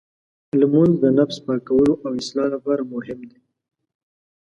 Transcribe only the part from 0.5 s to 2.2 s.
لمونځ د نفس پاکولو او